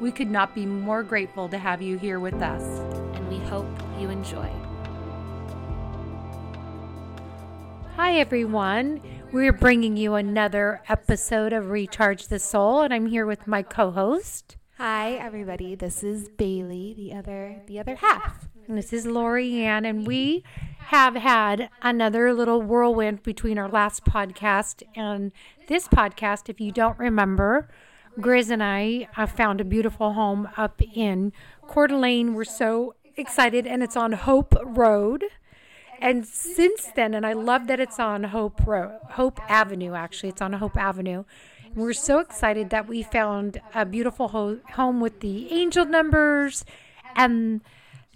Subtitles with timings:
[0.00, 2.62] We could not be more grateful to have you here with us.
[3.14, 3.68] And we hope
[3.98, 4.50] you enjoy.
[7.96, 9.02] Hi, everyone.
[9.30, 13.90] We're bringing you another episode of Recharge the Soul, and I'm here with my co
[13.90, 14.56] host.
[14.78, 15.74] Hi, everybody.
[15.74, 18.48] This is Bailey, the other the other half.
[18.66, 20.44] And this is Lori Ann, and we
[20.78, 25.30] have had another little whirlwind between our last podcast and
[25.68, 26.48] this podcast.
[26.48, 27.68] If you don't remember,
[28.20, 31.32] Grizz and I uh, found a beautiful home up in
[31.66, 32.34] Coeur d'Alene.
[32.34, 35.24] We're so excited, and it's on Hope Road.
[36.00, 39.94] And since then, and I love that it's on Hope Road, Hope Avenue.
[39.94, 41.24] Actually, it's on Hope Avenue.
[41.74, 46.64] We're so excited that we found a beautiful ho- home with the angel numbers,
[47.16, 47.62] and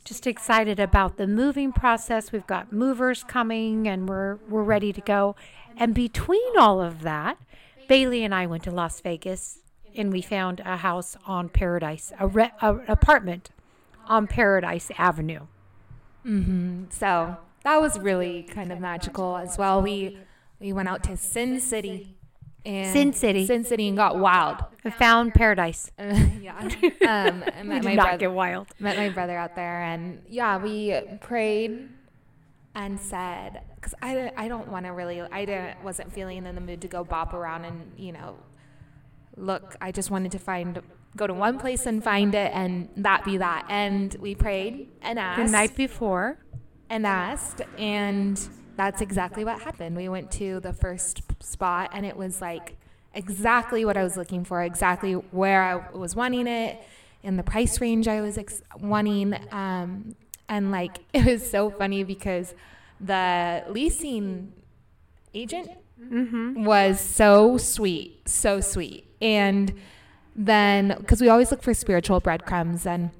[0.04, 2.30] just excited about the moving process.
[2.30, 5.34] We've got movers coming, and we're we're ready to go.
[5.76, 7.38] And between all of that,
[7.88, 9.60] Bailey and I went to Las Vegas
[9.94, 13.50] and we found a house on Paradise, a, re- a apartment
[14.06, 15.46] on Paradise Avenue.
[16.26, 16.84] Mm-hmm.
[16.90, 19.82] So that was really kind of magical as well.
[19.82, 20.18] We
[20.60, 22.16] we went out to Sin City.
[22.64, 23.46] And Sin City.
[23.46, 24.64] Sin City and got wild.
[24.86, 25.90] I found paradise.
[25.98, 26.58] Uh, yeah.
[26.58, 26.70] Um,
[27.56, 28.68] I met did my not brother, get wild.
[28.78, 31.90] Met my brother out there, and yeah, we prayed
[32.74, 36.60] and said, because I, I don't want to really, I didn't, wasn't feeling in the
[36.60, 38.36] mood to go bop around and, you know,
[39.36, 40.80] look, I just wanted to find,
[41.16, 43.66] go to one place and find it and that be that.
[43.68, 45.44] And we prayed and asked.
[45.44, 46.38] The night before.
[46.90, 47.62] And asked.
[47.78, 48.40] And
[48.76, 49.96] that's exactly what happened.
[49.96, 52.76] We went to the first spot and it was like
[53.14, 56.80] exactly what I was looking for, exactly where I was wanting it,
[57.22, 59.34] in the price range I was ex- wanting.
[59.52, 60.16] Um,
[60.48, 62.54] and like, it was so funny because
[63.00, 64.52] the leasing
[65.32, 65.68] agent
[66.00, 66.64] mm-hmm.
[66.64, 69.06] was so sweet, so sweet.
[69.20, 69.72] And
[70.36, 73.10] then, because we always look for spiritual breadcrumbs and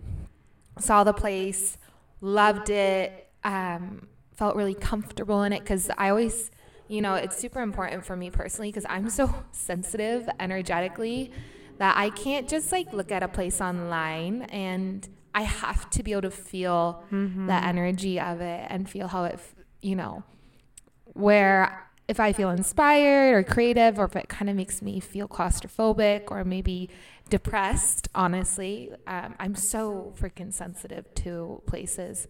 [0.79, 1.79] saw the place,
[2.21, 6.51] loved it, um, felt really comfortable in it because I always,
[6.89, 11.31] you know, it's super important for me personally because I'm so sensitive energetically
[11.79, 16.13] that I can't just like look at a place online and I have to be
[16.13, 17.47] able to feel mm-hmm.
[17.47, 19.41] the energy of it and feel how it,
[19.83, 20.23] you know,
[21.13, 25.27] where if I feel inspired or creative, or if it kind of makes me feel
[25.27, 26.91] claustrophobic or maybe
[27.31, 32.29] depressed, honestly, um, I'm so freaking sensitive to places.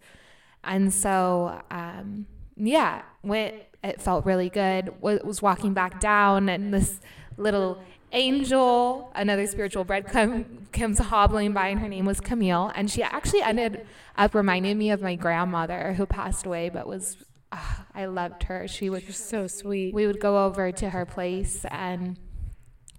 [0.63, 2.25] And so, um,
[2.55, 4.93] yeah, went, it felt really good.
[5.01, 7.01] Was walking back down, and this
[7.37, 12.71] little angel, another spiritual breadcrumb, comes hobbling by, and her name was Camille.
[12.75, 13.85] And she actually ended
[14.17, 17.17] up reminding me of my grandmother who passed away, but was
[17.55, 18.67] oh, I loved her.
[18.67, 19.93] She was so sweet.
[19.93, 22.19] We would go over to her place and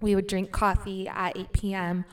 [0.01, 2.05] we would drink coffee at 8 p.m.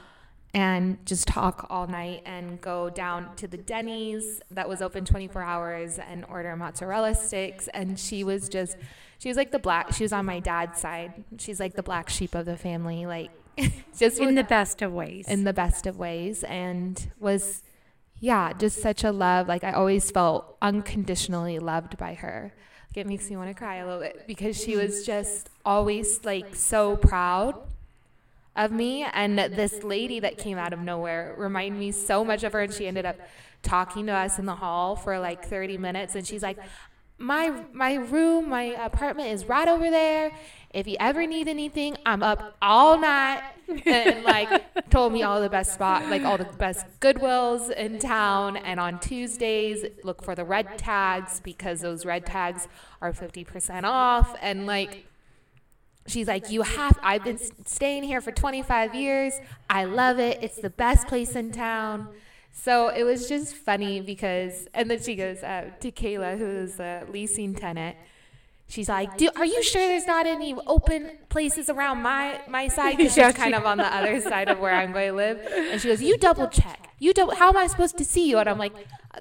[0.54, 5.42] and just talk all night and go down to the Denny's that was open 24
[5.42, 7.68] hours and order mozzarella sticks.
[7.74, 8.76] And she was just,
[9.18, 11.24] she was like the black, she was on my dad's side.
[11.38, 13.30] She's like the black sheep of the family, like
[13.98, 15.26] just in the best of ways.
[15.28, 16.42] In the best of ways.
[16.44, 17.62] And was,
[18.24, 19.48] yeah, just such a love.
[19.48, 22.54] Like I always felt unconditionally loved by her.
[22.88, 26.24] Like it makes me want to cry a little bit because she was just always
[26.24, 27.54] like so proud
[28.56, 29.02] of me.
[29.12, 32.60] And this lady that came out of nowhere reminded me so much of her.
[32.60, 33.16] And she ended up
[33.62, 36.14] talking to us in the hall for like 30 minutes.
[36.14, 36.56] And she's like,
[37.18, 40.32] my my room, my apartment is right over there.
[40.74, 43.42] If you ever need anything, I'm up all night.
[43.86, 48.56] And like told me all the best spot, like all the best Goodwills in town.
[48.58, 52.68] And on Tuesdays, look for the red tags because those red tags
[53.00, 54.36] are 50% off.
[54.42, 55.06] And like
[56.06, 56.98] she's like, you have.
[57.02, 59.40] I've been staying here for 25 years.
[59.70, 60.42] I love it.
[60.42, 62.08] It's the best place in town.
[62.52, 66.76] So it was just funny because, and then she goes uh, to Kayla, who is
[66.76, 67.96] the leasing tenant.
[68.74, 72.96] She's like, Do, "Are you sure there's not any open places around my my side?
[72.96, 75.80] Because she's kind of on the other side of where I'm going to live." And
[75.80, 76.90] she goes, "You double check.
[76.98, 77.36] You double.
[77.36, 78.72] How am I supposed to see you?" And I'm like,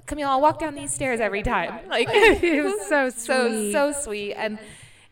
[0.06, 4.00] "Camille, I'll walk down these stairs every time." Like it was so sweet, so so
[4.02, 4.58] sweet, and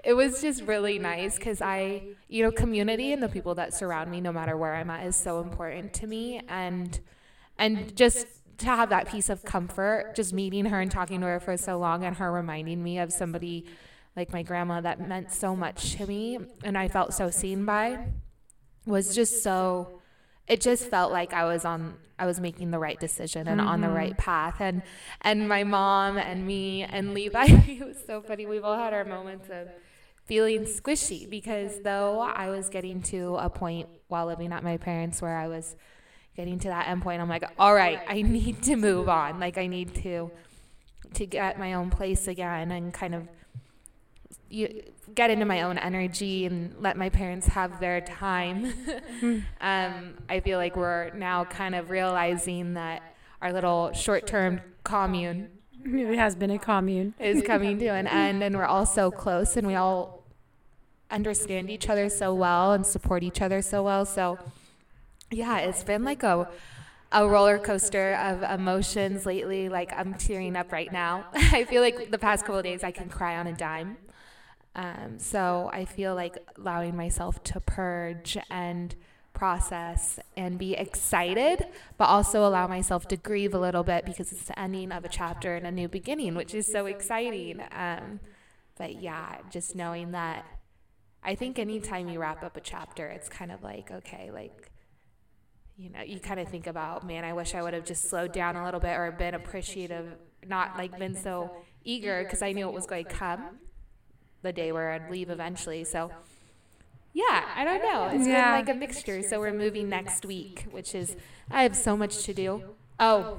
[0.02, 4.10] it was just really nice because I, you know, community and the people that surround
[4.10, 6.98] me, no matter where I'm at, is so important to me, and
[7.58, 8.26] and just
[8.58, 11.78] to have that piece of comfort, just meeting her and talking to her for so
[11.78, 13.66] long, and her reminding me of somebody
[14.17, 18.06] like my grandma that meant so much to me, and I felt so seen by,
[18.87, 20.00] was just so.
[20.49, 21.94] It just felt like I was on.
[22.19, 23.69] I was making the right decision and mm-hmm.
[23.69, 23.97] on the mm-hmm.
[23.97, 24.82] right path, and
[25.23, 27.44] and my mom and me and Levi.
[27.49, 28.47] it was so funny.
[28.47, 29.69] We've all had our moments of
[30.26, 35.20] feeling squishy because though I was getting to a point while living at my parents
[35.20, 35.75] where I was
[36.37, 39.41] getting to that end point, I'm like, all right, I need to move on.
[39.41, 40.31] Like I need to
[41.14, 43.29] to get my own place again and kind of
[44.52, 44.82] you,
[45.14, 48.72] get into my own energy and let my parents have their time.
[49.60, 53.02] um, I feel like we're now kind of realizing that
[53.40, 55.49] our little short-term commune
[55.84, 57.14] it has been a commune.
[57.19, 60.22] is coming to an end and we're all so close and we all
[61.10, 64.04] understand each other so well and support each other so well.
[64.04, 64.38] So
[65.31, 66.49] yeah it's been like a
[67.10, 69.69] a roller coaster of emotions lately.
[69.69, 71.26] Like i'm tearing up right now.
[71.34, 73.96] I feel like the past couple days i can cry on a dime
[74.74, 78.96] um, so i feel like allowing myself to purge and
[79.32, 81.66] process and be excited,
[81.96, 85.08] but also allow myself to grieve a little bit because it's the ending of a
[85.08, 87.60] chapter and a new beginning, which is so exciting.
[87.72, 88.20] Um,
[88.76, 90.44] but yeah, just knowing that
[91.22, 94.70] I think anytime you wrap up a chapter, it's kind of like, okay, like,
[95.76, 98.32] you know, you kind of think about, man, I wish I would have just slowed
[98.32, 100.14] down a little bit or been appreciative,
[100.46, 101.50] not like been so
[101.84, 103.58] eager because I knew it was going to come
[104.42, 105.84] the day where I'd leave eventually.
[105.84, 106.10] So,
[107.12, 108.10] yeah, I don't know.
[108.12, 108.56] It's yeah.
[108.56, 109.22] been like a mixture.
[109.22, 111.16] So we're moving next week, which is
[111.50, 112.62] I have so much to do.
[112.98, 113.38] Oh,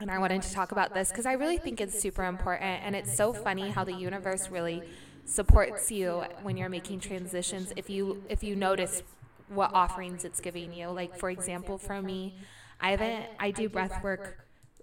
[0.00, 2.96] and I wanted to talk about this because I really think it's super important, and
[2.96, 4.82] it's so funny how the universe really
[5.24, 7.72] supports you when you're making transitions.
[7.76, 9.02] If you if you notice
[9.48, 12.34] what offerings it's giving you, like for example, for me,
[12.80, 14.38] I haven't I do breath work.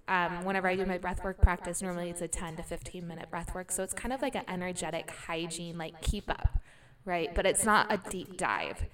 [0.09, 3.29] Um, whenever I do my breath work practice, normally it's a 10 to 15 minute
[3.29, 3.71] breath work.
[3.71, 6.59] So it's kind of like an energetic hygiene, like keep up
[7.05, 7.33] right?
[7.33, 8.85] But it's not a deep dive.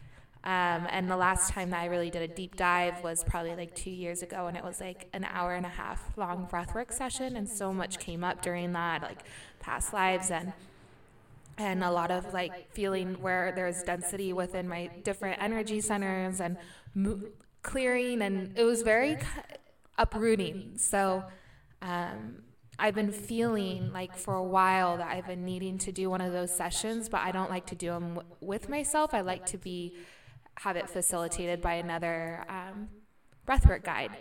[0.44, 3.76] Um, and the last time that I really did a deep dive was probably like
[3.76, 7.36] two years ago, and it was like an hour and a half long breathwork session,
[7.36, 9.24] and so much came up during that, like
[9.60, 10.54] past lives and
[11.58, 16.58] and a lot of like feeling where there's density within my different energy centers and
[16.94, 17.22] mo-
[17.64, 19.18] clearing, and it was very
[19.98, 20.74] uprooting.
[20.78, 21.24] So.
[21.82, 22.42] Um,
[22.78, 26.34] I've been feeling like for a while that I've been needing to do one of
[26.34, 29.14] those sessions, but I don't like to do them w- with myself.
[29.14, 29.96] I like to be
[30.60, 32.90] have it facilitated by another um,
[33.48, 34.12] breathwork guide,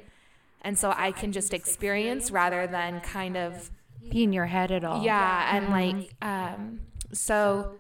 [0.62, 3.70] and so I can just experience rather than kind of
[4.11, 5.03] be in your head at all.
[5.03, 6.81] Yeah, and like um,
[7.12, 7.77] so.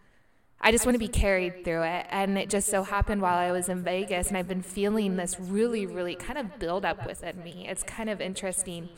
[0.64, 2.06] I just want to be carried through it.
[2.10, 5.38] And it just so happened while I was in Vegas, and I've been feeling this
[5.38, 7.66] really, really kind of build up within me.
[7.68, 8.88] It's kind of interesting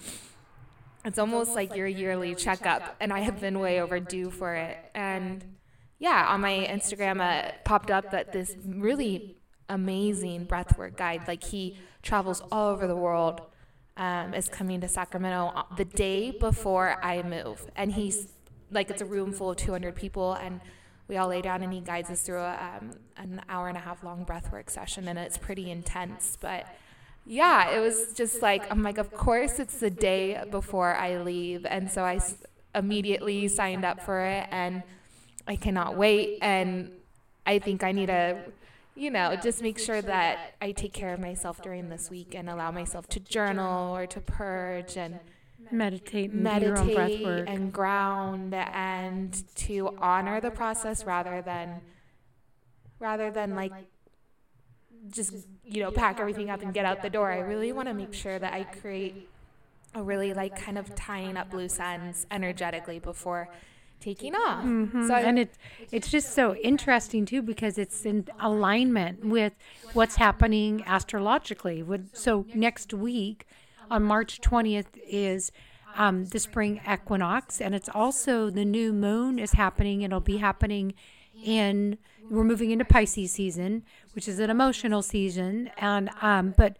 [1.07, 4.77] it's almost like your yearly checkup, and I have been way overdue for it.
[4.93, 5.57] And
[6.01, 9.37] yeah, on my Instagram, uh, it popped up that this really
[9.69, 13.41] amazing breathwork guide, like he travels all over the world,
[13.97, 17.65] um, is coming to Sacramento the day before I move.
[17.77, 18.27] And he's
[18.73, 20.61] like, it's a room full of 200 people, and
[21.09, 23.81] we all lay down and he guides us through a, um, an hour and a
[23.81, 26.67] half long breathwork session, and it's pretty intense, but
[27.27, 31.67] yeah, it was just like, I'm like, of course it's the day before I leave.
[31.67, 32.21] And so I
[32.75, 34.83] immediately signed up for it and
[35.49, 36.39] I cannot wait.
[36.41, 36.93] And
[37.45, 38.39] I think I need to,
[38.95, 42.49] you know, just make sure that I take care of myself during this week and
[42.49, 45.19] allow myself to journal or to purge and
[45.73, 51.81] meditate and meditate and ground and to honor the process rather than
[52.99, 53.73] rather than like
[55.11, 55.33] just
[55.65, 57.31] you know pack everything up and get out the door.
[57.31, 59.29] I really want to make sure that I create
[59.95, 63.49] a really like kind of tying up loose ends energetically before
[64.01, 64.65] taking off.
[64.65, 65.07] Mm-hmm.
[65.09, 65.55] So and it
[65.91, 69.55] it's just so interesting too because it's in alignment with
[69.95, 71.83] what's happening astrologically.
[71.83, 73.47] Would so next week
[73.91, 75.53] on March 20th is
[75.97, 80.03] um, the spring equinox, and it's also the new moon is happening.
[80.03, 80.95] It'll be happening
[81.45, 86.77] in we're moving into Pisces season, which is an emotional season, and um, but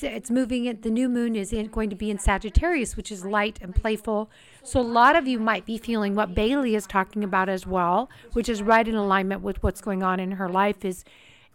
[0.00, 0.82] it's moving it.
[0.82, 4.30] The new moon is in, going to be in Sagittarius, which is light and playful.
[4.62, 8.08] So a lot of you might be feeling what Bailey is talking about as well,
[8.32, 10.84] which is right in alignment with what's going on in her life.
[10.84, 11.04] Is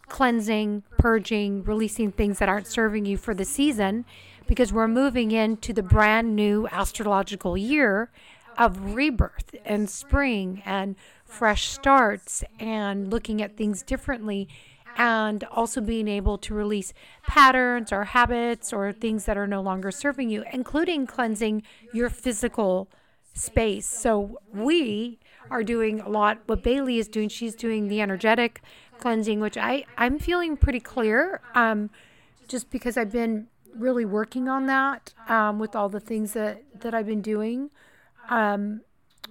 [0.10, 4.06] cleansing, purging, releasing things that aren't serving you for the season,
[4.48, 8.10] because we're moving into the brand new astrological year
[8.58, 14.48] of rebirth and spring and fresh starts and looking at things differently.
[14.98, 16.92] and also being able to release
[17.28, 21.62] patterns or habits or things that are no longer serving you, including cleansing
[21.94, 22.90] your physical
[23.34, 23.86] space.
[23.86, 25.20] So we
[25.52, 26.40] are doing a lot.
[26.48, 28.62] What Bailey is doing, she's doing the energetic
[28.98, 31.42] cleansing, which I I'm feeling pretty clear.
[31.54, 31.92] Um,
[32.48, 36.94] just because I've been really working on that um, with all the things that that
[36.94, 37.70] I've been doing.
[38.30, 38.82] Um,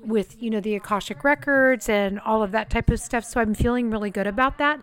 [0.04, 3.24] with you know the akashic records and all of that type of stuff.
[3.24, 4.82] So i'm feeling really good about that.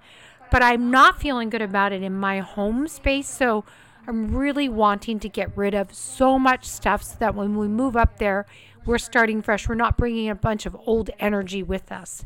[0.51, 3.29] But i'm not feeling good about it in my home space.
[3.29, 3.63] So
[4.07, 7.95] i'm really wanting to get rid of so much stuff so that when we move
[7.95, 8.45] up there
[8.85, 9.67] we're starting fresh.
[9.67, 12.25] We're not bringing a bunch of old energy with us.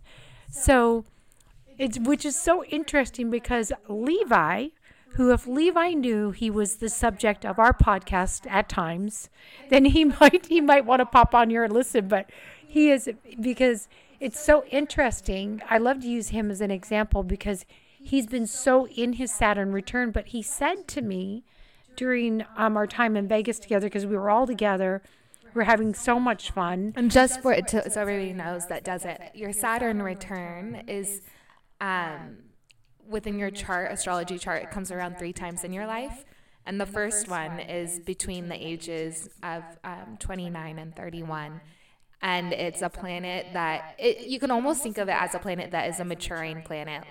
[0.50, 1.06] So
[1.78, 4.70] it's which is so interesting because levi
[5.16, 9.30] who if levi knew he was the subject of our podcast at times
[9.70, 12.30] then he might he might want to pop on here and listen but
[12.68, 13.10] he is
[13.40, 13.88] because
[14.20, 15.62] it's so interesting.
[15.70, 17.66] I love to use him as an example because
[18.02, 20.12] he's been so in his Saturn return.
[20.12, 21.44] But he said to me
[21.96, 25.02] during um, our time in Vegas together, because we were all together,
[25.54, 26.94] we're having so much fun.
[26.96, 31.22] And just for it to, so everybody knows that does it, your Saturn return is
[31.80, 32.38] um,
[33.08, 36.26] within your chart, astrology chart, it comes around three times in your life.
[36.66, 41.62] And the first one is between the ages of um, 29 and 31
[42.22, 45.72] and it's a planet that it, you can almost think of it as a planet
[45.72, 47.04] that is a maturing planet.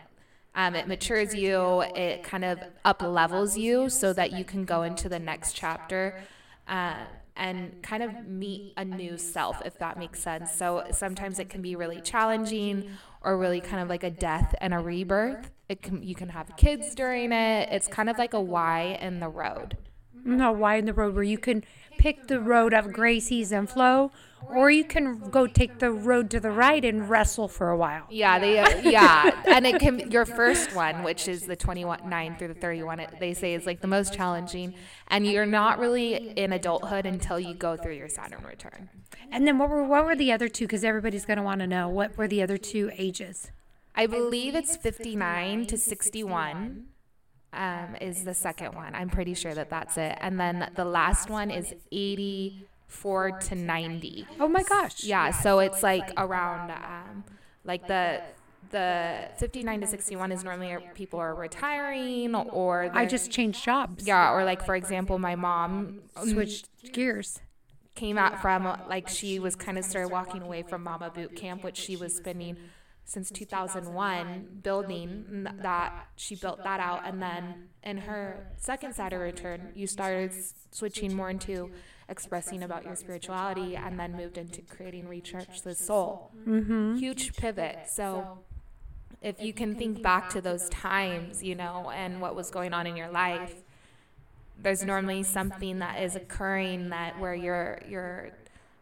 [0.54, 4.82] Um, it matures you, it kind of up levels you so that you can go
[4.82, 6.22] into the next chapter.
[6.66, 6.96] uh,
[7.36, 10.52] and kind of meet a new self, if that makes sense.
[10.52, 12.90] So sometimes it can be really challenging
[13.22, 15.50] or really kind of like a death and a rebirth.
[15.68, 17.68] It can, you can have kids during it.
[17.70, 19.76] It's kind of like a Y in the road.
[20.26, 21.64] No, Y in the road where you can
[21.98, 24.10] pick the road of grace, ease, and flow,
[24.48, 28.06] or you can go take the road to the right and wrestle for a while.
[28.10, 32.48] Yeah, they uh, yeah, and it can your first one, which is the 29 through
[32.48, 34.74] the 31, it, they say is like the most challenging
[35.08, 38.88] and you're not really in adulthood until you go through your Saturn return.
[39.30, 41.66] And then what were what were the other two cuz everybody's going to want to
[41.66, 43.50] know what were the other two ages?
[43.94, 46.86] I believe it's 59 to 61.
[47.56, 48.94] Um, is the second one.
[48.94, 50.16] I'm pretty sure that that's it.
[50.20, 54.26] And then the last one is 84 to 90.
[54.38, 55.04] Oh my gosh.
[55.04, 57.24] Yeah, so it's like around um,
[57.64, 58.20] like the
[58.70, 64.06] the 59 to 61 is normally people are retiring or I just changed jobs.
[64.06, 67.40] Yeah, or like for example, my mom switched gears.
[67.94, 71.64] Came out from like she was kind of started walking away from Mama Boot Camp,
[71.64, 72.58] which she was spending
[73.06, 79.72] since 2001 building that she built that out and then in her second Saturn return
[79.74, 80.32] you started
[80.70, 81.70] switching more into
[82.08, 86.30] expressing about your spirituality and then moved into creating Recharge the Soul.
[86.46, 86.96] Mm-hmm.
[86.96, 87.78] Huge pivot.
[87.88, 88.38] So
[89.22, 92.86] if you can think back to those times, you know, and what was going on
[92.86, 93.54] in your life,
[94.58, 98.30] there's normally something that is occurring that where your your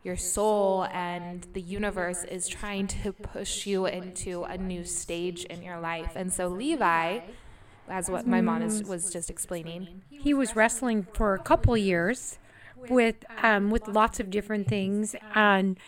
[0.04, 5.62] your soul and the universe is trying to push you into a new stage in
[5.62, 6.12] your life.
[6.14, 7.20] And so Levi,
[7.88, 12.38] as what my mom is, was just explaining, he was wrestling for a couple years
[12.90, 15.78] with um, with lots of different things and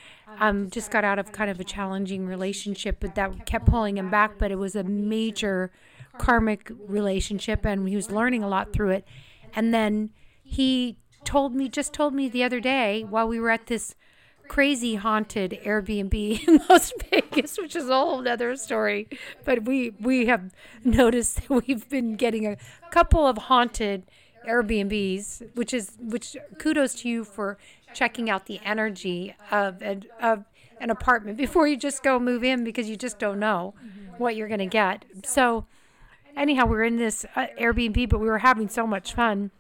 [0.41, 4.11] um, just got out of kind of a challenging relationship but that kept pulling him
[4.11, 5.71] back but it was a major
[6.17, 9.05] karmic relationship and he was learning a lot through it
[9.55, 10.11] and then
[10.43, 13.95] he told me just told me the other day while we were at this
[14.49, 16.15] crazy haunted Airbnb
[16.49, 19.09] in Las Vegas, which is a whole other story.
[19.45, 20.53] But we we have
[20.85, 22.57] noticed that we've been getting a
[22.91, 24.05] couple of haunted
[24.47, 27.59] Airbnbs, which is which kudos to you for
[27.95, 30.45] checking out the energy of an, of
[30.81, 33.75] an apartment before you just go move in because you just don't know
[34.19, 35.05] what you're going to get.
[35.25, 35.67] So
[36.37, 39.51] anyhow, we are in this uh, Airbnb, but we were having so much fun.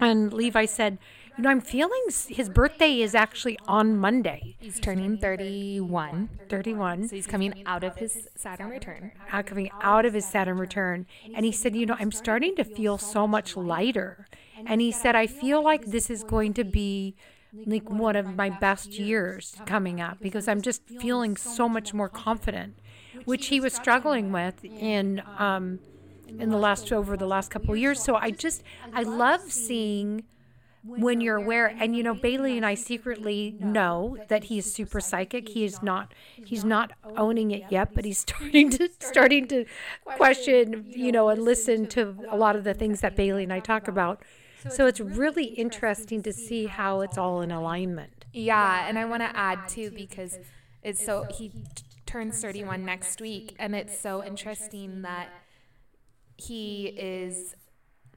[0.00, 0.98] And Levi said,
[1.36, 4.56] you know, I'm feeling his birthday is actually on Monday.
[4.58, 6.30] He's turning 31.
[6.48, 7.08] 31.
[7.08, 9.12] So he's coming out of his Saturn return.
[9.30, 11.06] Uh, coming out of his Saturn return.
[11.34, 14.26] And he said, you know, I'm starting to feel so much lighter.
[14.64, 17.14] And he said, I feel like this is going to be
[17.66, 22.08] like one of my best years coming up because I'm just feeling so much more
[22.08, 22.78] confident,
[23.24, 25.80] which he was struggling with in um,
[26.38, 28.02] in the last over the last couple of years.
[28.02, 28.62] So I just
[28.92, 30.24] I love seeing
[30.86, 35.48] when you're aware and you know Bailey and I secretly know that he's super psychic.
[35.48, 36.14] he is not
[36.44, 39.64] he's not owning it yet but he's starting to starting to
[40.04, 43.60] question you know and listen to a lot of the things that Bailey and I
[43.60, 44.22] talk about.
[44.70, 48.24] so it's really interesting to see how it's all in alignment.
[48.32, 50.38] yeah and I want to add too because
[50.82, 51.52] it's so he
[52.06, 55.28] turns 31 next week and it's so interesting that
[56.36, 57.54] he is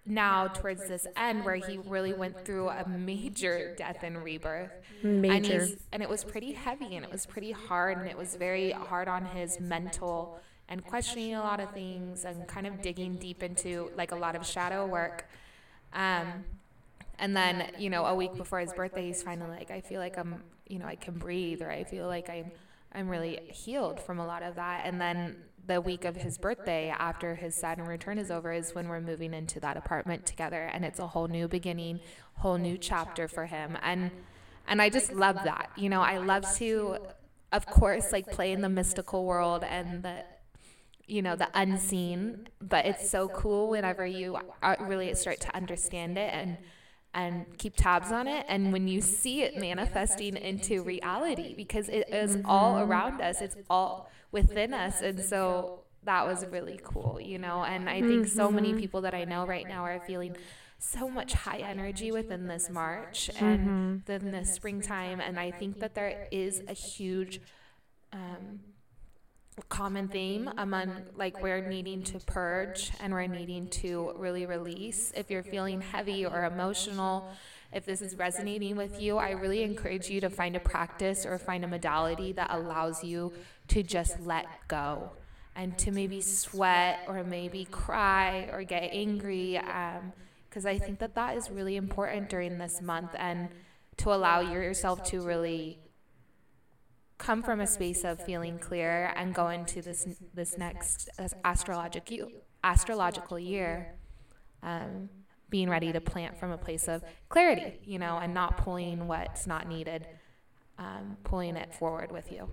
[0.06, 4.72] now towards this end where he really went through a major death and rebirth.
[5.04, 5.62] Major.
[5.62, 8.72] And, and it was pretty heavy and it was pretty hard and it was very
[8.72, 13.44] hard on his mental and questioning a lot of things and kind of digging deep
[13.44, 15.28] into like a lot of shadow work.
[15.94, 16.46] Um,
[17.18, 20.18] and then, you know, a week before his birthday, he's finally like, I feel like
[20.18, 22.52] I'm, you know, I can breathe or I feel like I'm,
[22.94, 24.82] I'm really healed from a lot of that.
[24.86, 28.88] And then the week of his birthday, after his Saturn return is over, is when
[28.90, 32.00] we're moving into that apartment together, and it's a whole new beginning,
[32.36, 33.78] whole new chapter for him.
[33.82, 34.12] And
[34.68, 35.72] and I just love that.
[35.76, 36.98] You know, I love to,
[37.52, 40.24] of course, like play in the mystical world and the
[41.08, 46.20] you know the unseen but it's so cool whenever you uh, really start to understand
[46.20, 46.56] it and
[47.14, 52.08] and keep tabs on it and when you see it manifesting into reality because it
[52.10, 55.02] is all around us it's all within us.
[55.02, 57.64] And so that was really cool, you know.
[57.64, 60.36] And I think so many people that I know right now are feeling
[60.78, 65.20] so much high energy within this March and then this springtime.
[65.20, 67.42] And I think that there is a huge
[68.14, 68.62] um,
[69.68, 75.12] common theme among like we're needing to purge and we're needing to really release.
[75.16, 77.30] If you're feeling heavy or emotional,
[77.72, 81.38] if this is resonating with you, I really encourage you to find a practice or
[81.38, 83.34] find a modality that allows you
[83.68, 85.12] to just let go
[85.56, 89.60] and to maybe sweat or maybe cry or get angry.
[90.50, 93.50] Because um, I think that that is really important during this month and
[93.98, 95.78] to allow yourself to really
[97.20, 101.10] come from a space of feeling clear and go into this this next
[101.46, 102.30] astrological
[102.64, 103.94] astrological year
[104.64, 105.10] um,
[105.50, 109.46] being ready to plant from a place of clarity you know and not pulling what's
[109.46, 110.08] not needed
[110.80, 112.50] um, pulling it forward with you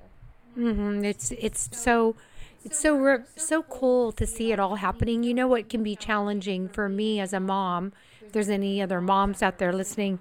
[0.57, 1.05] Mm-hmm.
[1.05, 2.17] It's it's so
[2.65, 5.23] it's so re- so cool to see it all happening.
[5.23, 7.93] You know what can be challenging for me as a mom.
[8.23, 10.19] If there's any other moms out there listening,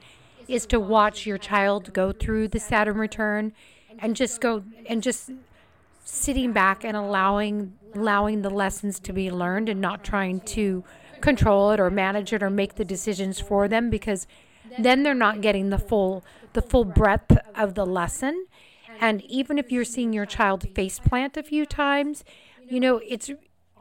[0.47, 3.53] is to watch your child go through the Saturn return,
[3.99, 5.31] and just go and just
[6.03, 10.83] sitting back and allowing allowing the lessons to be learned and not trying to
[11.21, 14.27] control it or manage it or make the decisions for them because
[14.77, 18.45] then they're not getting the full the full breadth of the lesson
[18.99, 22.23] and even if you're seeing your child face plant a few times,
[22.67, 23.31] you know, it's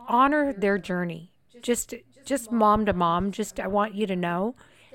[0.08, 1.32] honor their journey.
[1.62, 4.54] Just just mom to mom, just I want you to know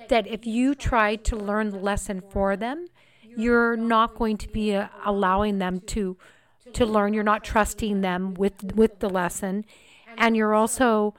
[0.10, 2.88] that if you try to learn the lesson for them,
[3.40, 6.18] you're not going to be uh, allowing them to
[6.74, 7.14] to learn.
[7.14, 9.66] You're not trusting them with with the lesson,
[10.18, 11.16] and you're also,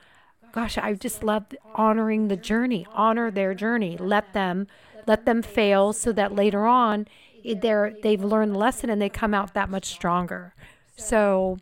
[0.53, 2.87] gosh, I just love honoring the journey.
[2.93, 3.97] Honor their journey.
[3.97, 4.67] Let them
[5.07, 7.07] let them fail so that later on
[7.45, 10.55] they're they've learned the lesson and they come out that much stronger.
[10.97, 11.59] So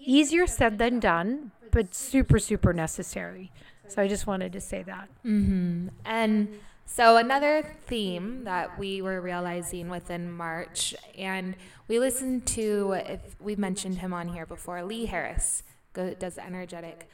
[0.00, 3.52] easier said than done, but super super necessary.
[3.88, 5.08] So I just wanted to say that.
[5.24, 5.88] Mm-hmm.
[6.04, 11.56] And so another theme that we were realizing within March, and
[11.88, 15.62] we listened to if we've mentioned him on here before, Lee Harris
[15.94, 17.08] does energetic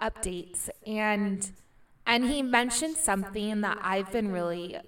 [0.00, 1.52] updates, and
[2.06, 4.78] and he mentioned something that I've been really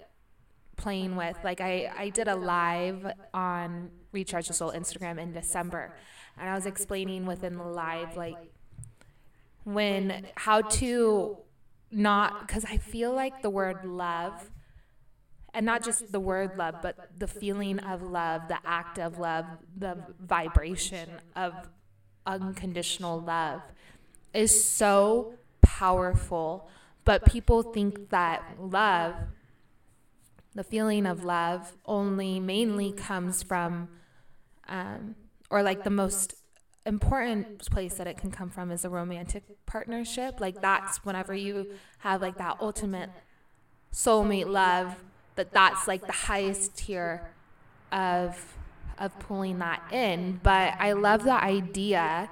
[0.76, 1.36] playing with.
[1.44, 5.94] Like I, I did a live on Recharge the Soul Instagram in December,
[6.38, 8.36] and I was explaining within the live like
[9.64, 11.38] when how to
[11.94, 14.50] not because I feel like the word love
[15.52, 19.46] and not just the word love, but the feeling of love, the act of love,
[19.76, 21.54] the vibration of
[22.26, 23.62] unconditional love
[24.32, 26.68] is so powerful.
[27.04, 29.14] But people think that love
[30.54, 33.88] the feeling of love only mainly comes from,
[34.68, 35.16] um,
[35.50, 36.34] or like the most
[36.86, 40.40] important place that it can come from is a romantic partnership.
[40.40, 43.10] Like that's whenever you have like that ultimate
[43.92, 45.02] soulmate love,
[45.36, 47.30] that that's like the highest tier
[47.92, 48.56] of
[48.98, 50.40] of pulling that in.
[50.42, 52.30] But I love the idea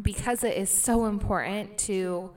[0.00, 2.30] because it is so important to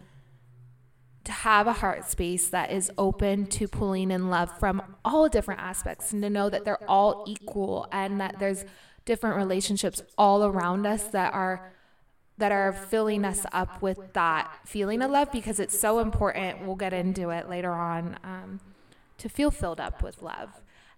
[1.24, 5.62] to have a heart space that is open to pulling in love from all different
[5.62, 8.65] aspects and to know that they're all equal and that there's
[9.06, 11.74] different relationships all around us that are
[12.38, 16.76] that are filling us up with that feeling of love because it's so important we'll
[16.76, 18.60] get into it later on um,
[19.18, 20.50] to feel filled up with love.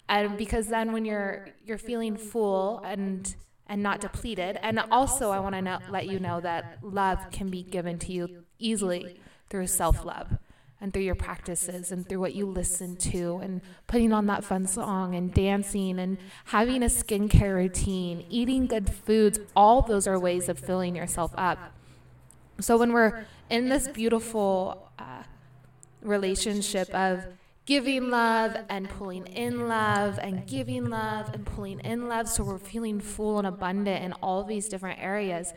[0.07, 3.35] And because then when you're you're feeling full and
[3.67, 7.63] and not depleted and also i want to let you know that love can be
[7.63, 10.37] given to you easily through self love
[10.83, 14.67] and through your practices and through what you listen to and putting on that fun
[14.67, 20.49] song and dancing and having a skincare routine, eating good foods, all those are ways
[20.49, 21.57] of filling yourself up.
[22.59, 25.23] So when we're in this beautiful uh,
[26.01, 27.27] relationship of
[27.65, 32.57] giving love and pulling in love and giving love and pulling in love, so we're
[32.57, 35.53] feeling full and abundant in all these different areas.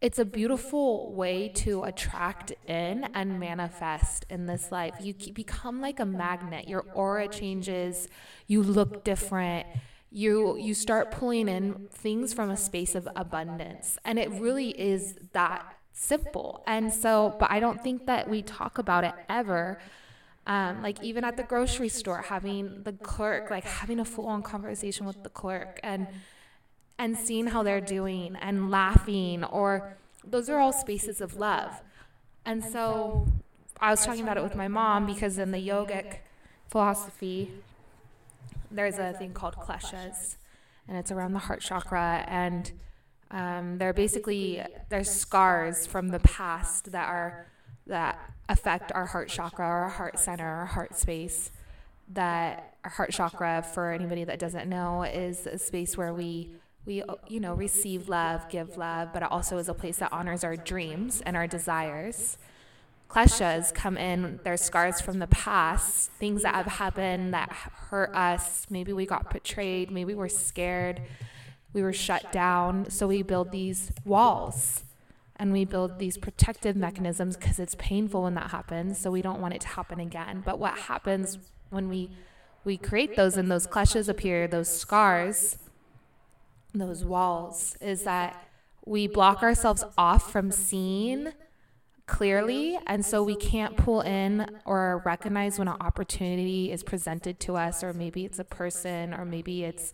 [0.00, 4.94] It's a beautiful way to attract in and manifest in this life.
[5.00, 6.68] You become like a magnet.
[6.68, 8.08] Your aura changes.
[8.46, 9.66] You look different
[10.10, 15.14] you you start pulling in things from a space of abundance and it really is
[15.32, 19.78] that simple and so but i don't think that we talk about it ever
[20.46, 25.06] um, like even at the grocery store having the clerk like having a full-on conversation
[25.06, 26.08] with the clerk and
[27.00, 31.82] and seeing how they're doing and laughing or those are all spaces of love.
[32.44, 33.26] and so
[33.80, 36.18] i was talking about it with my mom because in the yogic
[36.68, 37.50] philosophy
[38.70, 40.36] there's a thing called kleshas,
[40.86, 42.70] and it's around the heart chakra, and
[43.30, 47.46] um, they're basically there's scars from the past that are
[47.86, 51.50] that affect our heart chakra, our heart center, our heart space.
[52.12, 56.50] That our heart chakra, for anybody that doesn't know, is a space where we
[56.90, 60.12] we uh, you know receive love, give love, but it also is a place that
[60.12, 62.36] honors our dreams and our desires
[63.10, 68.66] kleshas come in, there's scars from the past, things that have happened that hurt us.
[68.70, 71.02] Maybe we got betrayed, maybe we're scared,
[71.72, 72.88] we were shut down.
[72.88, 74.84] So we build these walls
[75.36, 78.98] and we build these protective mechanisms because it's painful when that happens.
[78.98, 80.42] So we don't want it to happen again.
[80.44, 81.38] But what happens
[81.70, 82.10] when we
[82.62, 85.56] we create those and those kleshas appear, those scars,
[86.74, 88.44] those walls, is that
[88.86, 91.32] we block ourselves off from seeing
[92.06, 92.78] clearly.
[92.86, 97.84] And so we can't pull in or recognize when an opportunity is presented to us,
[97.84, 99.92] or maybe it's a person, or maybe it's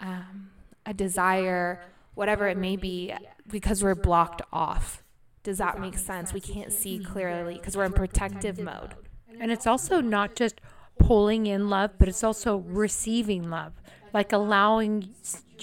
[0.00, 0.50] um,
[0.84, 1.80] a desire,
[2.14, 3.14] whatever it may be,
[3.48, 5.02] because we're blocked off.
[5.44, 6.32] Does that make sense?
[6.32, 8.94] We can't see clearly because we're in protective mode.
[9.40, 10.60] And it's also not just
[10.98, 13.72] pulling in love, but it's also receiving love,
[14.12, 15.14] like allowing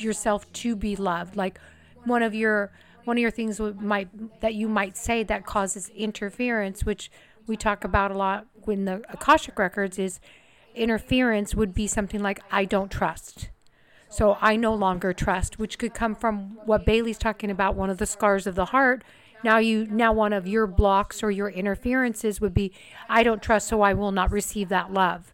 [0.01, 1.35] yourself to be loved.
[1.35, 1.59] Like
[2.03, 2.71] one of your
[3.05, 7.11] one of your things might that you might say that causes interference, which
[7.47, 10.19] we talk about a lot when the Akashic records is
[10.73, 13.49] interference would be something like I don't trust.
[14.09, 17.97] So I no longer trust, which could come from what Bailey's talking about, one of
[17.97, 19.03] the scars of the heart.
[19.43, 22.71] Now you now one of your blocks or your interferences would be
[23.09, 25.33] I don't trust, so I will not receive that love.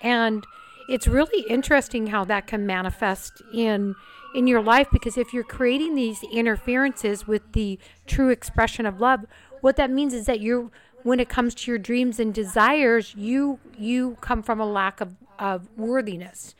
[0.00, 0.44] And
[0.92, 3.94] it's really interesting how that can manifest in
[4.34, 9.24] in your life because if you're creating these interferences with the true expression of love,
[9.62, 10.70] what that means is that you're
[11.02, 15.14] when it comes to your dreams and desires, you you come from a lack of,
[15.38, 16.54] of worthiness.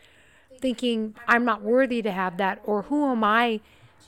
[0.58, 3.60] Thinking I'm not worthy to have that or who am I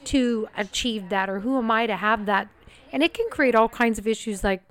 [0.05, 2.49] to achieve that or who am I to have that?
[2.93, 4.63] And it can create all kinds of issues like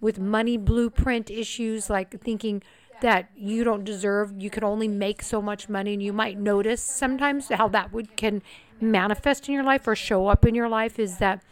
[0.00, 2.62] with money blueprint issues like thinking
[3.00, 4.32] that you don't deserve.
[4.38, 8.16] You can only make so much money, and you might notice sometimes how that would
[8.16, 8.42] can
[8.80, 11.42] manifest in your life or show up in your life is that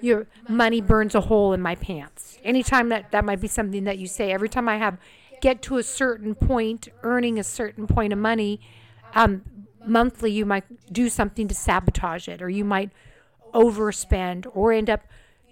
[0.00, 2.38] your money burns a hole in my pants.
[2.44, 4.30] Anytime that that might be something that you say.
[4.32, 4.98] Every time I have
[5.40, 8.60] get to a certain point, earning a certain point of money,
[9.14, 9.42] um,
[9.84, 12.90] monthly, you might do something to sabotage it, or you might
[13.54, 15.02] overspend, or end up,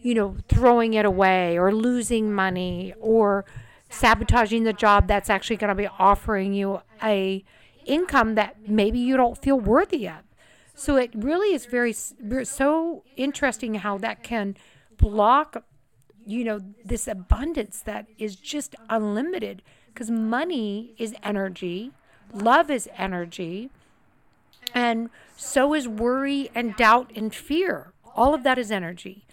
[0.00, 3.44] you know, throwing it away, or losing money, or
[3.88, 7.44] sabotaging the job that's actually going to be offering you a
[7.84, 10.22] income that maybe you don't feel worthy of.
[10.74, 14.56] So it really is very so interesting how that can
[14.98, 15.64] block
[16.26, 21.92] you know this abundance that is just unlimited because money is energy,
[22.32, 23.70] love is energy,
[24.74, 27.92] and so is worry and doubt and fear.
[28.14, 29.25] All of that is energy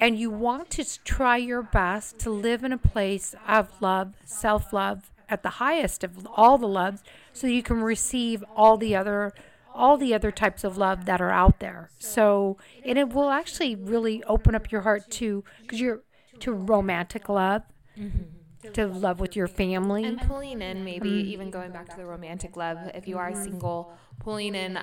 [0.00, 4.72] and you want to try your best to live in a place of love, self
[4.72, 7.02] love at the highest of all the loves
[7.32, 9.32] so you can receive all the other
[9.74, 11.90] all the other types of love that are out there.
[11.98, 16.02] So, and it will actually really open up your heart to cuz you're
[16.40, 17.62] to romantic love.
[17.98, 18.72] Mm-hmm.
[18.72, 20.04] To love with your family.
[20.04, 21.28] And pulling in, maybe mm-hmm.
[21.28, 24.78] even going back to the romantic love, if you are single, pulling in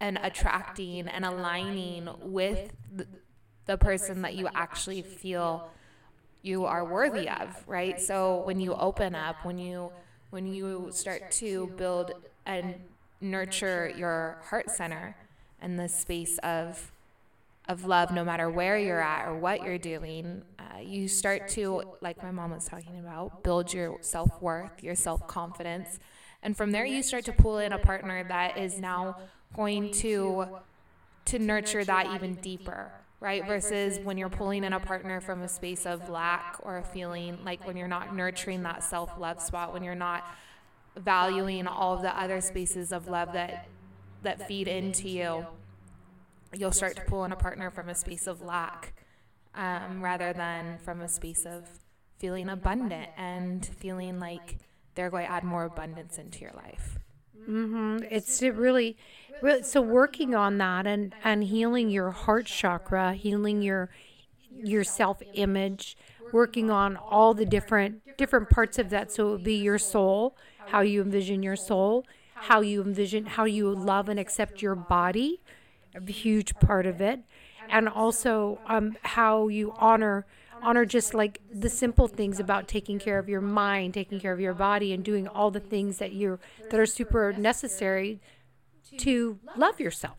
[0.00, 2.72] and attracting and aligning with
[3.70, 5.70] the, person that you actually feel
[6.42, 8.00] you are worthy of, right?
[8.00, 9.90] So when you open up, when you
[10.30, 12.12] when you start to build
[12.46, 12.74] and
[13.20, 15.16] nurture your heart center
[15.60, 16.92] and the space of
[17.68, 21.84] of love, no matter where you're at or what you're doing, uh, you start to,
[22.00, 25.98] like my mom was talking about, build your self worth, your self confidence,
[26.42, 29.16] and from there you start to pull in a partner that is now
[29.54, 30.46] going to
[31.26, 33.46] to nurture that even deeper right?
[33.46, 37.38] Versus when you're pulling in a partner from a space of lack or a feeling
[37.44, 40.24] like when you're not nurturing that self love spot, when you're not
[40.96, 43.68] valuing all of the other spaces of love that
[44.22, 45.46] that feed into you,
[46.54, 48.94] you'll start to pull in a partner from a space of lack
[49.54, 51.64] um, rather than from a space of
[52.18, 54.58] feeling abundant and feeling like
[54.94, 56.98] they're going to add more abundance into your life.
[57.48, 58.04] Mm-hmm.
[58.10, 58.96] It's it really,
[59.40, 63.90] really, so working on that and and healing your heart chakra, healing your
[64.50, 65.96] your self image,
[66.32, 69.12] working on all the different different parts of that.
[69.12, 73.44] So it would be your soul, how you envision your soul, how you envision how
[73.44, 75.40] you love and accept your body,
[75.94, 77.20] a huge part of it,
[77.68, 80.26] and also um, how you honor
[80.62, 84.40] honor just like the simple things about taking care of your mind, taking care of
[84.40, 86.38] your body, and doing all the things that you
[86.70, 88.20] that are super necessary
[88.98, 90.18] to love yourself.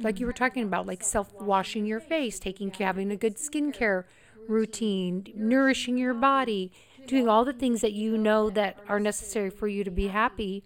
[0.00, 4.04] Like you were talking about, like self washing your face, taking having a good skincare
[4.48, 6.72] routine, nourishing your body,
[7.06, 10.64] doing all the things that you know that are necessary for you to be happy.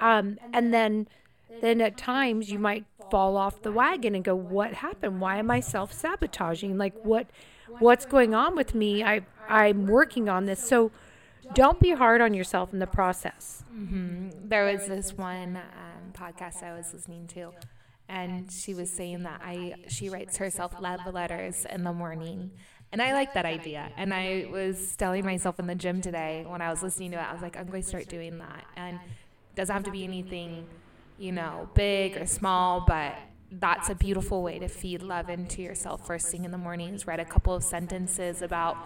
[0.00, 1.08] Um, and then,
[1.60, 5.20] then at times you might fall off the wagon and go, "What happened?
[5.20, 6.76] Why am I self sabotaging?
[6.76, 7.28] Like what?"
[7.78, 9.02] what's going on with me.
[9.02, 10.60] I I'm working on this.
[10.66, 10.90] So
[11.54, 13.64] don't be hard on yourself in the process.
[13.74, 14.48] Mm-hmm.
[14.48, 17.52] There was this one um, podcast I was listening to,
[18.08, 22.50] and she was saying that I she writes herself love letters in the morning.
[22.92, 23.90] And I like that idea.
[23.96, 27.26] And I was telling myself in the gym today when I was listening to it,
[27.28, 28.64] I was like, I'm going to start doing that.
[28.76, 30.66] And it doesn't have to be anything,
[31.18, 33.14] you know, big or small, but
[33.50, 37.06] that's a beautiful way to feed love into yourself first thing in the mornings.
[37.06, 38.76] Write a couple of sentences about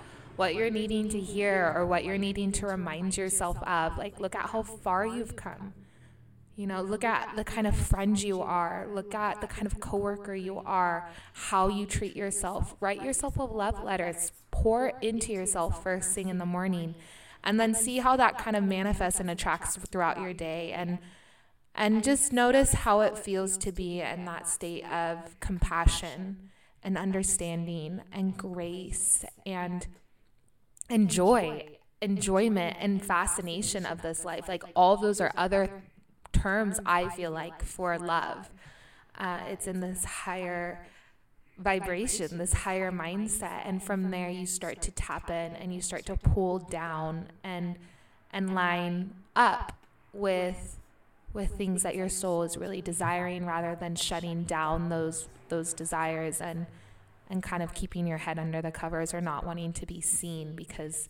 [0.41, 3.99] what you're needing to hear or what you're needing to remind yourself of.
[3.99, 5.75] Like, look at how far you've come.
[6.57, 8.89] You know, look at the kind of friend you are.
[8.91, 12.75] Look at the kind of coworker you are, how you treat yourself.
[12.81, 14.17] Write yourself a love letter.
[14.51, 16.95] Pour into yourself first thing in the morning.
[17.45, 20.73] And then see how that kind of manifests and attracts throughout your day.
[20.73, 21.01] And
[21.75, 26.51] and just notice how it feels to be in that state of compassion
[26.83, 29.87] and understanding and grace and
[30.91, 31.67] enjoy
[32.03, 34.49] enjoyment and fascination of this life.
[34.49, 35.83] like all those are other
[36.33, 38.51] terms i feel like for love.
[39.19, 40.87] uh, it's in this higher
[41.59, 43.63] vibration this higher mindset.
[43.65, 47.77] and from there you start to tap in and you start to pull down and
[48.33, 49.73] and line up
[50.13, 50.79] with
[51.33, 56.41] with things that your soul is really desiring rather than shutting down those those desires.
[56.41, 56.67] And
[57.31, 60.55] and kind of keeping your head under the covers or not wanting to be seen
[60.55, 61.09] because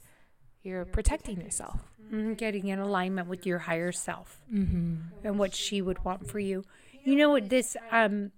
[0.62, 2.34] you're protecting yourself mm-hmm.
[2.34, 4.96] getting in alignment with your higher self mm-hmm.
[5.24, 6.64] and what she would want for you
[7.04, 8.30] you know what this um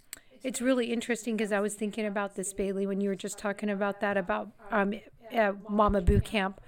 [0.42, 3.68] it's really interesting because i was thinking about this bailey when you were just talking
[3.68, 4.94] about that about um
[5.36, 6.60] uh, mama boot camp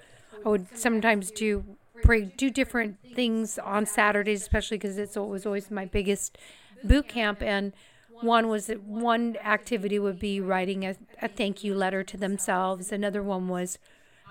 [0.44, 1.64] i would sometimes do
[2.04, 6.38] pray, do different things on Saturdays, especially because it's was always my biggest
[6.84, 7.42] boot camp.
[7.42, 7.72] And
[8.20, 12.92] one was that one activity would be writing a, a thank you letter to themselves.
[12.92, 13.78] Another one was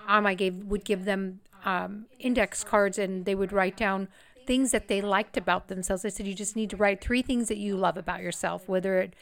[0.06, 4.08] um, I gave would give them um, index cards and they would write down
[4.46, 6.04] things that they liked about themselves.
[6.04, 8.98] I said you just need to write three things that you love about yourself, whether
[8.98, 9.14] it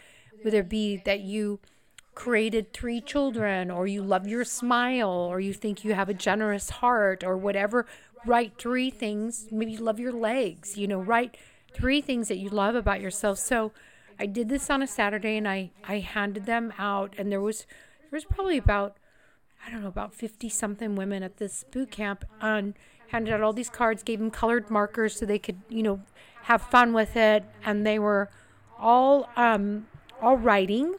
[0.42, 1.60] whether it be that you
[2.14, 6.68] created three children or you love your smile or you think you have a generous
[6.68, 7.86] heart or whatever
[8.26, 9.46] write three things.
[9.50, 11.36] Maybe you love your legs, you know, write
[11.74, 13.38] three things that you love about yourself.
[13.38, 13.72] So
[14.22, 17.66] I did this on a Saturday and I, I handed them out and there was
[18.02, 18.96] there was probably about
[19.66, 22.74] I don't know, about fifty something women at this boot camp and
[23.08, 26.02] handed out all these cards, gave them colored markers so they could, you know,
[26.42, 27.42] have fun with it.
[27.64, 28.30] And they were
[28.78, 29.88] all um
[30.20, 30.94] all writing.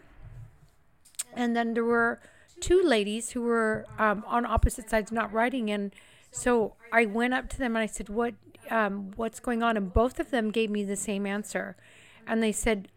[1.33, 2.19] And then there were
[2.59, 5.93] two ladies who were um, on opposite sides not writing and
[6.29, 8.33] so I went up to them and I said, "What,
[8.69, 11.77] um, what's going on?" And both of them gave me the same answer,
[12.25, 12.89] and they said,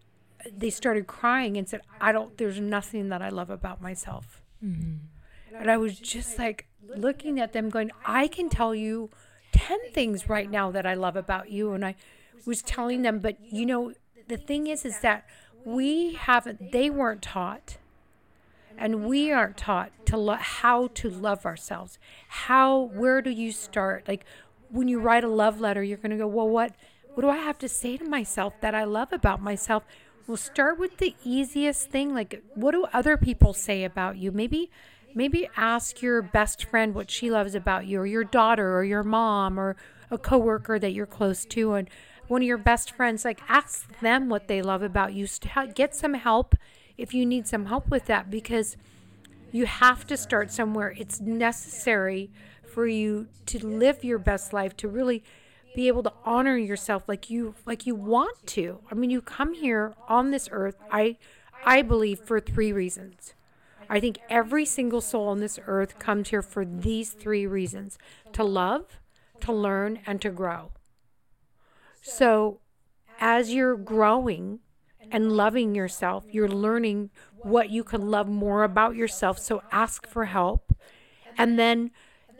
[0.56, 2.36] they started crying and said, "I don't.
[2.36, 5.56] There's nothing that I love about myself." Mm-hmm.
[5.56, 9.10] And I was just like looking at them, going, "I can tell you
[9.52, 11.94] ten things right now that I love about you," and I
[12.44, 13.92] was telling them, but you know,
[14.28, 15.26] the thing is, is that
[15.64, 16.72] we haven't.
[16.72, 17.78] They weren't taught
[18.78, 24.06] and we aren't taught to lo- how to love ourselves how where do you start
[24.06, 24.24] like
[24.70, 26.72] when you write a love letter you're going to go well what
[27.14, 29.84] what do i have to say to myself that i love about myself
[30.26, 34.70] well start with the easiest thing like what do other people say about you maybe
[35.14, 39.02] maybe ask your best friend what she loves about you or your daughter or your
[39.02, 39.76] mom or
[40.10, 41.88] a coworker that you're close to and
[42.28, 45.26] one of your best friends like ask them what they love about you
[45.74, 46.54] get some help
[46.98, 48.76] if you need some help with that because
[49.52, 50.94] you have to start somewhere.
[50.96, 52.30] It's necessary
[52.62, 55.22] for you to live your best life, to really
[55.76, 58.80] be able to honor yourself like you like you want to.
[58.90, 61.18] I mean, you come here on this earth, I
[61.64, 63.34] I believe for three reasons.
[63.88, 67.98] I think every single soul on this earth comes here for these three reasons
[68.32, 68.98] to love,
[69.40, 70.72] to learn, and to grow.
[72.00, 72.60] So,
[73.20, 74.60] as you're growing
[75.10, 77.10] and loving yourself, you're learning
[77.42, 79.38] what you can love more about yourself.
[79.38, 80.74] So, ask for help.
[81.36, 81.90] And then,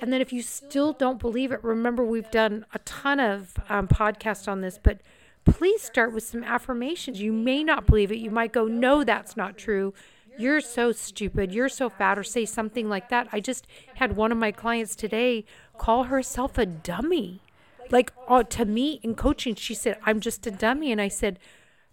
[0.01, 3.89] and then if you still don't believe it, remember we've done a ton of um,
[3.89, 5.01] podcasts on this, but
[5.45, 7.21] please start with some affirmations.
[7.21, 8.19] You may not believe it.
[8.19, 9.95] You might go, no, that's not true
[10.39, 13.29] you're so stupid, you're so fat, or say something like that.
[13.33, 15.45] I just had one of my clients today
[15.79, 17.41] call herself a dummy.
[17.91, 20.93] Like uh, to me in coaching, she said, I'm just a dummy.
[20.93, 21.39] And I said,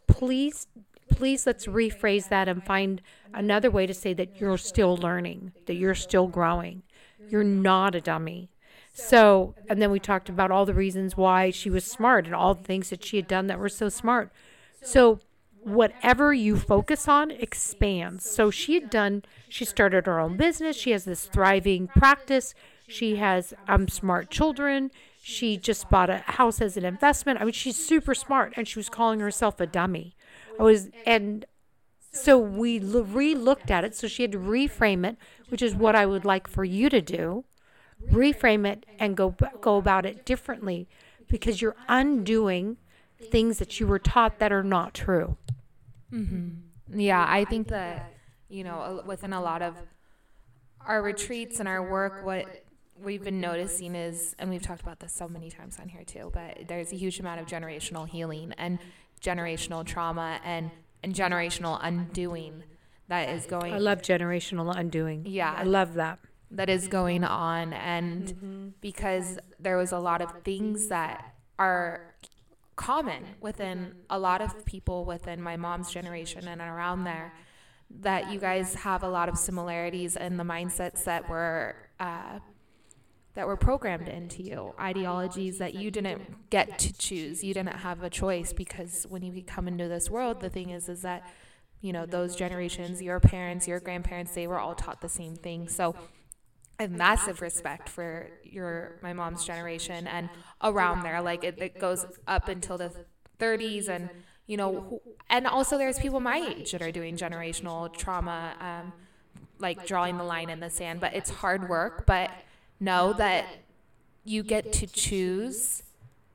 [0.07, 0.67] please,
[1.09, 3.01] please let's rephrase that and find
[3.33, 6.83] another way to say that you're still learning, that you're still growing.
[7.29, 8.49] You're not a dummy.
[8.93, 12.53] So, and then we talked about all the reasons why she was smart and all
[12.53, 14.31] the things that she had done that were so smart.
[14.83, 15.19] So,
[15.63, 18.29] whatever you focus on expands.
[18.29, 20.75] So she had done, she started her own business.
[20.75, 22.53] She has this thriving practice.
[22.87, 24.91] She has um, smart children.
[25.21, 27.39] She just bought a house as an investment.
[27.39, 30.15] I mean, she's super smart and she was calling herself a dummy.
[30.59, 31.45] I was, and
[32.13, 33.95] so we re looked at it.
[33.95, 35.17] So she had to reframe it,
[35.49, 37.43] which is what I would like for you to do.
[38.11, 40.87] Reframe it and go, go about it differently
[41.27, 42.77] because you're undoing
[43.31, 45.37] things that you were taught that are not true.
[46.13, 46.99] Mm-hmm.
[46.99, 48.13] Yeah, I think that,
[48.47, 49.75] you know, within a lot of
[50.85, 52.65] our retreats and our work, what
[53.01, 56.29] we've been noticing is, and we've talked about this so many times on here too,
[56.33, 58.77] but there's a huge amount of generational healing and
[59.21, 60.69] generational trauma and,
[61.03, 62.63] and generational undoing
[63.07, 63.73] that is going.
[63.73, 65.25] I love generational undoing.
[65.25, 65.53] Yeah.
[65.55, 66.19] I love that.
[66.51, 67.73] That is going on.
[67.73, 68.67] And mm-hmm.
[68.81, 72.15] because there was a lot of things that are
[72.75, 77.33] common within a lot of people within my mom's generation and around there
[77.99, 82.39] that you guys have a lot of similarities in the mindsets that were uh,
[83.35, 88.03] that were programmed into you ideologies that you didn't get to choose you didn't have
[88.03, 91.27] a choice because when you come into this world the thing is is that
[91.81, 95.67] you know those generations your parents your grandparents they were all taught the same thing
[95.67, 95.95] so
[96.79, 100.29] I have massive respect for your my mom's generation and
[100.61, 101.21] around there.
[101.21, 102.91] Like it, it goes up until the
[103.39, 104.09] 30s, and
[104.47, 108.93] you know, and also there's people my age that are doing generational trauma, um,
[109.59, 110.99] like drawing the line in the sand.
[110.99, 112.05] But it's hard work.
[112.07, 112.31] But
[112.79, 113.45] know that
[114.25, 115.83] you get to choose.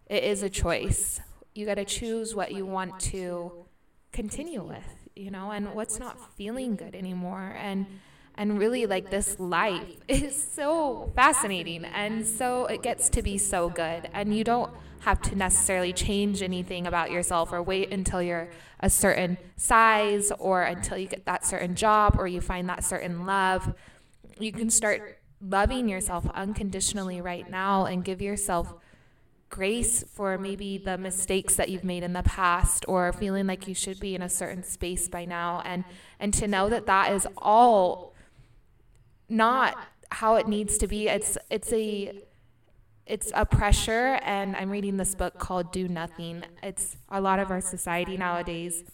[0.07, 1.21] It is a choice.
[1.55, 3.53] You got to choose what you want to
[4.13, 7.87] continue with, you know, and what's not feeling good anymore, and
[8.39, 13.69] and really like this life is so fascinating and so it gets to be so
[13.69, 14.09] good.
[14.15, 18.49] And you don't have to necessarily change anything about yourself or wait until you're
[18.81, 23.27] a certain size or until you get that certain job or you find that certain
[23.27, 23.75] love.
[24.39, 28.75] You can start loving yourself unconditionally right now and give yourself
[29.51, 33.75] grace for maybe the mistakes that you've made in the past or feeling like you
[33.75, 35.85] should be in a certain space by now and
[36.21, 38.15] and to know that that is all
[39.29, 39.77] not
[40.11, 41.09] how it needs to be.
[41.09, 42.23] It's it's a
[43.07, 46.45] it's a pressure and I'm reading this book called Do Nothing.
[46.63, 48.85] It's a lot of our society nowadays.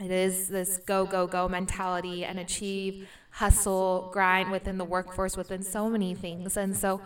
[0.00, 5.62] It is this go go go mentality and achieve, hustle, grind within the workforce within
[5.62, 6.56] so many things.
[6.56, 7.00] And so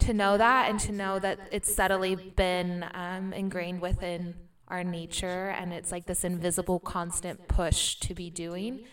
[0.00, 4.34] to know that and to know that it's subtly been um, ingrained within
[4.68, 8.84] our nature and it's like this invisible constant push to be doing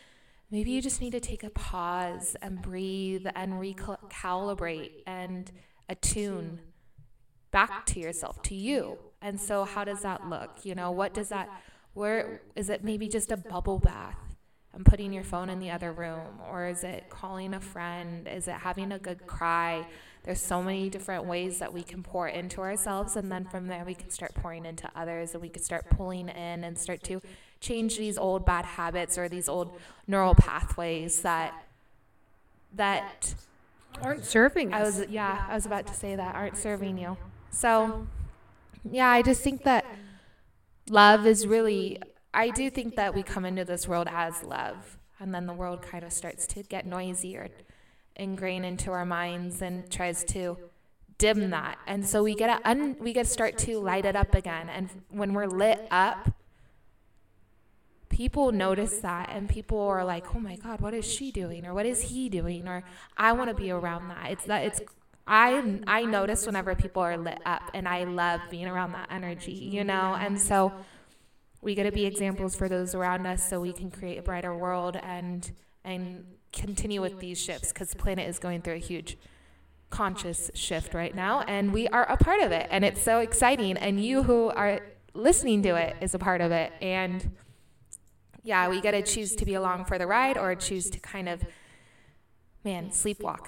[0.52, 5.52] maybe you just need to take a pause and breathe and recalibrate and
[5.90, 6.60] attune
[7.52, 8.98] back to yourself, to you.
[9.22, 10.64] And so, how does that look?
[10.64, 11.50] You know, what does that,
[11.96, 14.18] where is it maybe just a bubble bath?
[14.76, 16.40] and putting your phone in the other room?
[16.52, 18.28] Or is it calling a friend?
[18.28, 19.88] Is it having a good cry?
[20.24, 23.16] There's so many different ways that we can pour into ourselves.
[23.16, 26.28] And then from there, we can start pouring into others and we can start pulling
[26.28, 27.22] in and start to
[27.62, 29.72] change these old bad habits or these old
[30.08, 31.54] neural pathways that
[32.76, 33.34] that
[34.02, 34.82] aren't serving us.
[34.82, 37.16] I was yeah, I was about to say that aren't serving you.
[37.50, 38.08] So
[38.84, 39.86] yeah, I just think that
[40.90, 42.00] love is really
[42.34, 45.82] I do think that we come into this world as love and then the world
[45.82, 47.48] kind of starts to get noisy or
[48.16, 50.58] ingrain into our minds and tries to
[51.18, 51.78] dim that.
[51.88, 54.70] And so we get to un- we get to start to light it up again
[54.70, 56.30] and when we're lit up
[58.10, 61.74] people notice that and people are like, "Oh my god, what is she doing?" or
[61.74, 62.84] "What is he doing?" or
[63.18, 64.82] "I want to be around that." It's that it's
[65.28, 69.53] I I notice whenever people are lit up and I love being around that energy,
[69.53, 70.15] you know?
[70.19, 70.71] And so
[71.61, 74.55] we got to be examples for those around us so we can create a brighter
[74.55, 75.51] world and
[75.84, 79.17] and continue with these shifts cuz the planet is going through a huge
[79.89, 83.78] conscious shift right now and we are a part of it and it's so exciting
[83.78, 84.80] and you who are
[85.13, 87.32] listening to it is a part of it and
[88.45, 91.28] yeah, we got to choose to be along for the ride or choose to kind
[91.28, 91.43] of
[92.63, 93.47] man, sleepwalk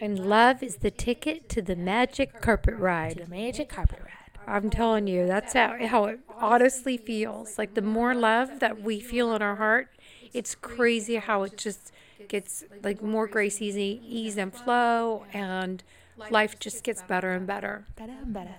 [0.00, 3.18] And love is the ticket to the magic carpet ride.
[3.24, 4.14] the magic carpet ride.
[4.46, 7.58] I'm telling you, that's how, how it honestly feels.
[7.58, 9.90] Like the more love that we feel in our heart,
[10.32, 11.92] it's crazy how it just
[12.28, 15.82] gets like more grace, easy, ease and flow, and
[16.30, 17.84] life just gets better and better.
[17.96, 18.56] Better and better.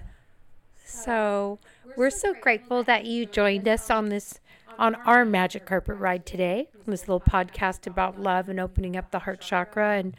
[0.86, 1.60] So
[1.96, 4.40] we're so grateful that you joined us on this
[4.78, 6.70] on our magic carpet ride today.
[6.86, 10.16] This little podcast about love and opening up the heart chakra and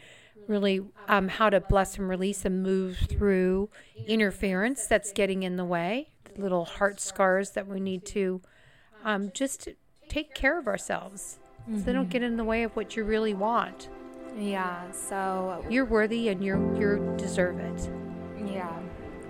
[0.47, 3.69] really um, how to bless and release and move through
[4.07, 8.41] interference that's getting in the way, the little heart scars that we need to
[9.03, 9.67] um, just
[10.09, 11.39] take care of ourselves
[11.73, 13.87] so they don't get in the way of what you really want.
[14.37, 17.89] Yeah, so You're worthy and you're you deserve it.
[18.45, 18.79] yeah.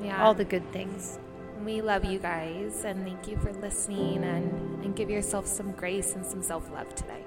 [0.02, 0.24] Yeah.
[0.24, 1.20] All the good things.
[1.64, 6.16] we love you guys and thank you for listening and, and give yourself some grace
[6.16, 7.24] and some self-love today.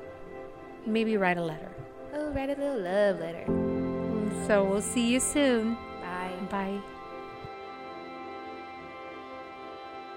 [0.86, 1.70] Maybe write a letter.
[2.14, 3.44] Oh, write a little love letter.
[4.46, 5.76] So we'll see you soon.
[6.00, 6.80] Bye.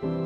[0.01, 0.23] Bye.